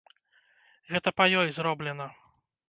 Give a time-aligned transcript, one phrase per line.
[0.93, 2.09] Гэта па ёй зроблена.